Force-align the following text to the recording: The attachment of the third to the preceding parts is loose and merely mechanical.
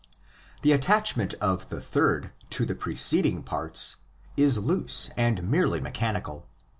The 0.63 0.71
attachment 0.71 1.35
of 1.35 1.69
the 1.69 1.79
third 1.79 2.31
to 2.49 2.65
the 2.65 2.73
preceding 2.73 3.43
parts 3.43 3.97
is 4.35 4.57
loose 4.57 5.11
and 5.15 5.43
merely 5.43 5.79
mechanical. 5.79 6.47